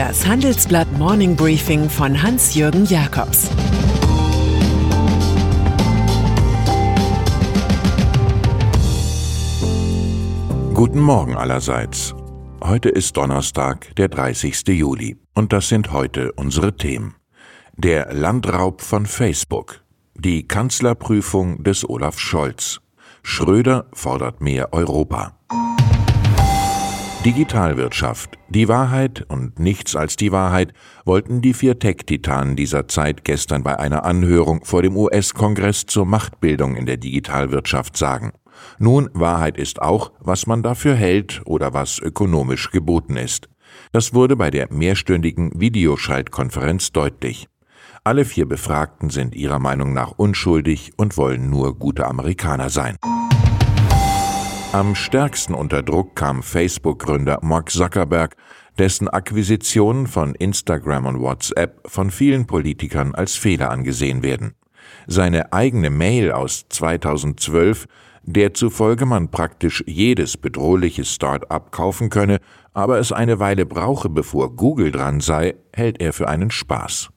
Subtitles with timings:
[0.00, 3.50] Das Handelsblatt Morning Briefing von Hans-Jürgen Jakobs
[10.72, 12.14] Guten Morgen allerseits.
[12.64, 14.68] Heute ist Donnerstag, der 30.
[14.68, 17.16] Juli, und das sind heute unsere Themen.
[17.76, 22.80] Der Landraub von Facebook, die Kanzlerprüfung des Olaf Scholz,
[23.22, 25.34] Schröder fordert mehr Europa.
[27.24, 28.38] Digitalwirtschaft.
[28.48, 30.72] Die Wahrheit und nichts als die Wahrheit
[31.04, 36.76] wollten die vier Tech-Titanen dieser Zeit gestern bei einer Anhörung vor dem US-Kongress zur Machtbildung
[36.76, 38.32] in der Digitalwirtschaft sagen.
[38.78, 43.50] Nun, Wahrheit ist auch, was man dafür hält oder was ökonomisch geboten ist.
[43.92, 47.48] Das wurde bei der mehrstündigen Videoschaltkonferenz deutlich.
[48.02, 52.96] Alle vier Befragten sind ihrer Meinung nach unschuldig und wollen nur gute Amerikaner sein.
[54.72, 58.36] Am stärksten unter Druck kam Facebook-Gründer Mark Zuckerberg,
[58.78, 64.54] dessen Akquisitionen von Instagram und WhatsApp von vielen Politikern als Fehler angesehen werden.
[65.08, 67.86] Seine eigene Mail aus 2012,
[68.22, 72.38] der zufolge man praktisch jedes bedrohliche Start-up kaufen könne,
[72.72, 77.10] aber es eine Weile brauche, bevor Google dran sei, hält er für einen Spaß.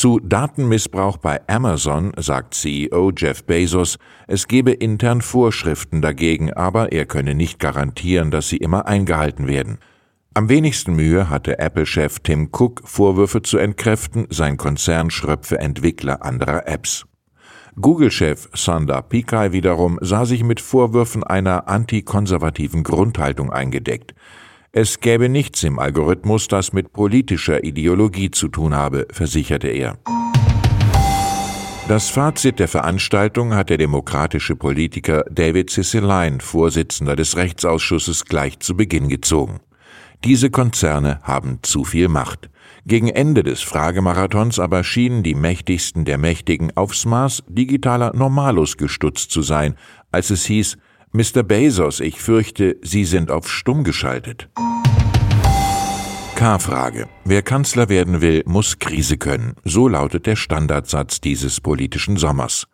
[0.00, 7.04] Zu Datenmissbrauch bei Amazon sagt CEO Jeff Bezos, es gebe intern Vorschriften dagegen, aber er
[7.04, 9.76] könne nicht garantieren, dass sie immer eingehalten werden.
[10.32, 16.66] Am wenigsten Mühe hatte Apple-Chef Tim Cook, Vorwürfe zu entkräften, sein Konzern schröpfe Entwickler anderer
[16.66, 17.04] Apps.
[17.78, 24.14] Google-Chef Sundar Pichai wiederum sah sich mit Vorwürfen einer antikonservativen Grundhaltung eingedeckt.
[24.72, 29.98] Es gäbe nichts im Algorithmus, das mit politischer Ideologie zu tun habe, versicherte er.
[31.88, 38.76] Das Fazit der Veranstaltung hat der demokratische Politiker David Cicilline, Vorsitzender des Rechtsausschusses, gleich zu
[38.76, 39.58] Beginn gezogen.
[40.22, 42.48] Diese Konzerne haben zu viel Macht.
[42.86, 49.32] Gegen Ende des Fragemarathons aber schienen die Mächtigsten der Mächtigen aufs Maß digitaler Normalus gestutzt
[49.32, 49.74] zu sein,
[50.12, 50.78] als es hieß,
[51.12, 51.42] Mr.
[51.42, 54.48] Bezos, ich fürchte, Sie sind auf stumm geschaltet.
[56.36, 57.08] K-Frage.
[57.24, 59.54] Wer Kanzler werden will, muss Krise können.
[59.64, 62.68] So lautet der Standardsatz dieses politischen Sommers.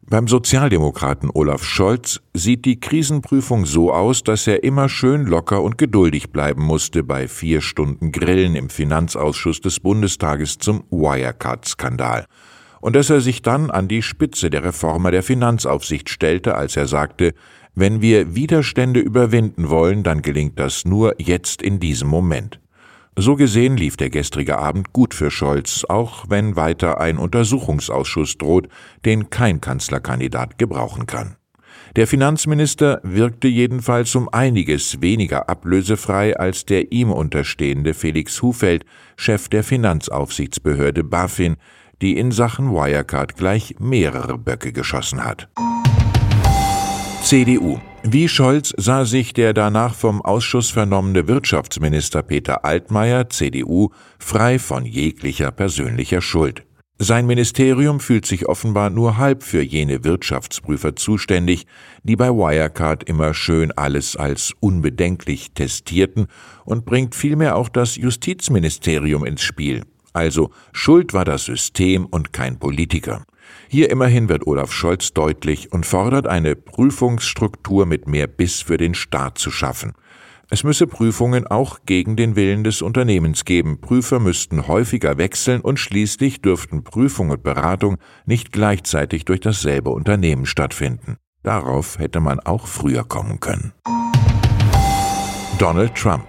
[0.00, 5.76] Beim Sozialdemokraten Olaf Scholz sieht die Krisenprüfung so aus, dass er immer schön locker und
[5.76, 12.24] geduldig bleiben musste bei vier Stunden Grillen im Finanzausschuss des Bundestages zum Wirecard-Skandal
[12.82, 16.88] und dass er sich dann an die Spitze der Reformer der Finanzaufsicht stellte, als er
[16.88, 17.32] sagte,
[17.74, 22.60] wenn wir Widerstände überwinden wollen, dann gelingt das nur jetzt in diesem Moment.
[23.16, 28.68] So gesehen lief der gestrige Abend gut für Scholz, auch wenn weiter ein Untersuchungsausschuss droht,
[29.04, 31.36] den kein Kanzlerkandidat gebrauchen kann.
[31.96, 39.50] Der Finanzminister wirkte jedenfalls um einiges weniger ablösefrei als der ihm unterstehende Felix Hufeld, Chef
[39.50, 41.56] der Finanzaufsichtsbehörde BaFin,
[42.00, 45.50] die in Sachen Wirecard gleich mehrere Böcke geschossen hat.
[47.22, 47.78] CDU.
[48.02, 54.84] Wie Scholz sah sich der danach vom Ausschuss vernommene Wirtschaftsminister Peter Altmaier, CDU, frei von
[54.84, 56.64] jeglicher persönlicher Schuld.
[56.98, 61.66] Sein Ministerium fühlt sich offenbar nur halb für jene Wirtschaftsprüfer zuständig,
[62.02, 66.26] die bei Wirecard immer schön alles als unbedenklich testierten
[66.64, 69.84] und bringt vielmehr auch das Justizministerium ins Spiel.
[70.12, 73.24] Also Schuld war das System und kein Politiker.
[73.68, 78.94] Hier immerhin wird Olaf Scholz deutlich und fordert eine Prüfungsstruktur mit mehr Biss für den
[78.94, 79.92] Staat zu schaffen.
[80.50, 83.80] Es müsse Prüfungen auch gegen den Willen des Unternehmens geben.
[83.80, 87.96] Prüfer müssten häufiger wechseln und schließlich dürften Prüfung und Beratung
[88.26, 91.16] nicht gleichzeitig durch dasselbe Unternehmen stattfinden.
[91.42, 93.72] Darauf hätte man auch früher kommen können.
[95.58, 96.24] Donald Trump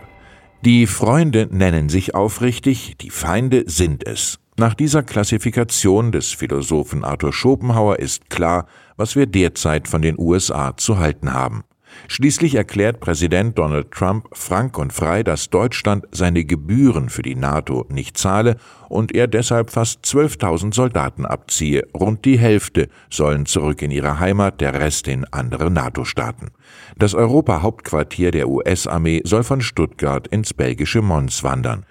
[0.65, 4.39] die Freunde nennen sich aufrichtig, die Feinde sind es.
[4.55, 10.77] Nach dieser Klassifikation des Philosophen Arthur Schopenhauer ist klar, was wir derzeit von den USA
[10.77, 11.63] zu halten haben.
[12.07, 17.85] Schließlich erklärt Präsident Donald Trump frank und frei, dass Deutschland seine Gebühren für die NATO
[17.89, 18.57] nicht zahle
[18.89, 21.87] und er deshalb fast 12.000 Soldaten abziehe.
[21.95, 26.49] Rund die Hälfte sollen zurück in ihre Heimat, der Rest in andere NATO-Staaten.
[26.97, 31.85] Das Europa-Hauptquartier der US-Armee soll von Stuttgart ins belgische Mons wandern.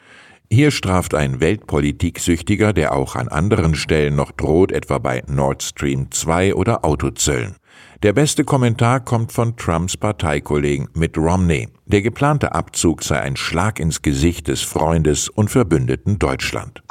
[0.52, 6.10] Hier straft ein Weltpolitiksüchtiger, der auch an anderen Stellen noch droht, etwa bei Nord Stream
[6.10, 7.56] 2 oder Autozöllen.
[8.02, 11.70] Der beste Kommentar kommt von Trumps Parteikollegen Mitt Romney.
[11.86, 16.82] Der geplante Abzug sei ein Schlag ins Gesicht des Freundes und Verbündeten Deutschland.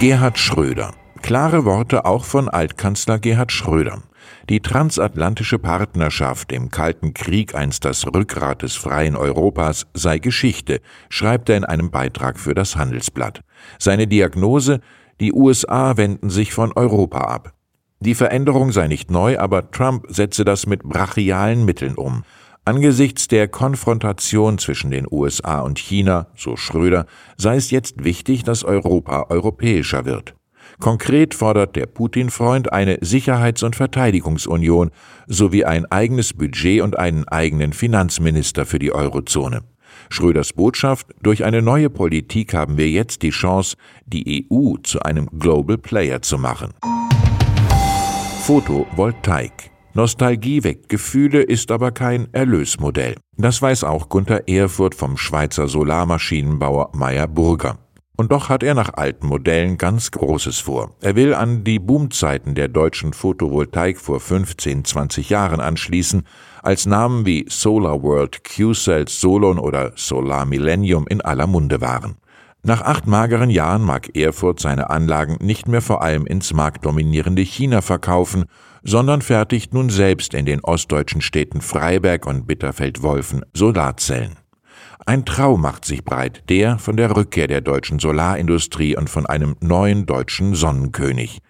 [0.00, 0.94] Gerhard Schröder.
[1.20, 4.02] Klare Worte auch von Altkanzler Gerhard Schröder.
[4.48, 11.48] Die transatlantische Partnerschaft im Kalten Krieg einst das Rückgrat des freien Europas sei Geschichte, schreibt
[11.48, 13.42] er in einem Beitrag für das Handelsblatt.
[13.78, 14.80] Seine Diagnose
[15.20, 17.52] Die USA wenden sich von Europa ab.
[18.00, 22.24] Die Veränderung sei nicht neu, aber Trump setze das mit brachialen Mitteln um.
[22.64, 28.64] Angesichts der Konfrontation zwischen den USA und China, so Schröder, sei es jetzt wichtig, dass
[28.64, 30.34] Europa europäischer wird.
[30.80, 34.90] Konkret fordert der Putin-Freund eine Sicherheits- und Verteidigungsunion
[35.26, 39.62] sowie ein eigenes Budget und einen eigenen Finanzminister für die Eurozone.
[40.08, 43.76] Schröders Botschaft, durch eine neue Politik haben wir jetzt die Chance,
[44.06, 46.72] die EU zu einem Global Player zu machen.
[48.42, 49.70] Photovoltaik.
[49.94, 53.14] Nostalgie weg Gefühle ist aber kein Erlösmodell.
[53.36, 57.78] Das weiß auch Gunther Erfurt vom Schweizer Solarmaschinenbauer Meyer Burger.
[58.16, 60.94] Und doch hat er nach alten Modellen ganz Großes vor.
[61.00, 66.24] Er will an die Boomzeiten der deutschen Photovoltaik vor 15, 20 Jahren anschließen,
[66.62, 72.16] als Namen wie Solar World, Q-Cells, Solon oder Solar Millennium in aller Munde waren.
[72.64, 77.80] Nach acht mageren Jahren mag Erfurt seine Anlagen nicht mehr vor allem ins marktdominierende China
[77.80, 78.44] verkaufen,
[78.84, 84.41] sondern fertigt nun selbst in den ostdeutschen Städten Freiberg und Bitterfeld-Wolfen Solarzellen.
[85.04, 89.56] Ein Traum macht sich breit, der von der Rückkehr der deutschen Solarindustrie und von einem
[89.60, 91.40] neuen deutschen Sonnenkönig.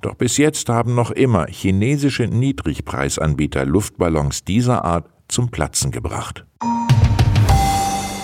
[0.00, 6.46] Doch bis jetzt haben noch immer chinesische Niedrigpreisanbieter Luftballons dieser Art zum Platzen gebracht.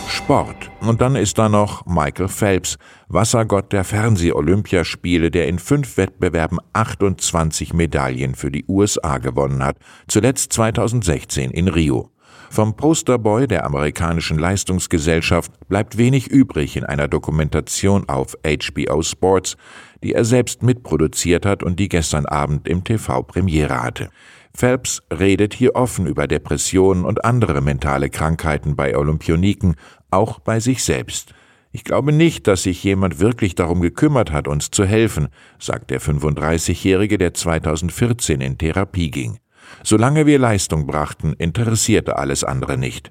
[0.08, 0.70] Sport.
[0.80, 7.74] Und dann ist da noch Michael Phelps, Wassergott der Fernseh-Olympiaspiele, der in fünf Wettbewerben 28
[7.74, 9.76] Medaillen für die USA gewonnen hat,
[10.06, 12.10] zuletzt 2016 in Rio.
[12.50, 19.56] Vom Posterboy der amerikanischen Leistungsgesellschaft bleibt wenig übrig in einer Dokumentation auf HBO Sports,
[20.02, 24.08] die er selbst mitproduziert hat und die gestern Abend im TV Premiere hatte.
[24.54, 29.76] Phelps redet hier offen über Depressionen und andere mentale Krankheiten bei Olympioniken,
[30.10, 31.34] auch bei sich selbst.
[31.70, 35.28] Ich glaube nicht, dass sich jemand wirklich darum gekümmert hat, uns zu helfen,
[35.58, 39.38] sagt der 35-Jährige, der 2014 in Therapie ging.
[39.82, 43.10] Solange wir Leistung brachten, interessierte alles andere nicht.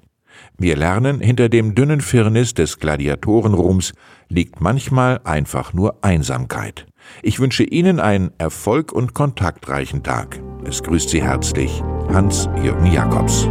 [0.56, 3.92] Wir lernen, hinter dem dünnen Firnis des Gladiatorenruhms
[4.28, 6.86] liegt manchmal einfach nur Einsamkeit.
[7.22, 10.40] Ich wünsche Ihnen einen Erfolg und kontaktreichen Tag.
[10.64, 11.82] Es grüßt Sie herzlich
[12.12, 13.48] Hans-Jürgen Jakobs.